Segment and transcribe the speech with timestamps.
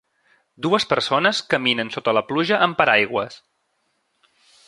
[0.65, 3.39] Dues persones caminen sota la pluja amb paraigües.